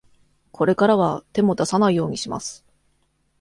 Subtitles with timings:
[0.51, 2.65] これからは、手も出さないようにします。